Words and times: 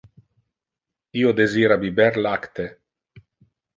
Io 1.23 1.33
desira 1.41 1.77
biber 1.85 2.11
lacte. 2.29 2.67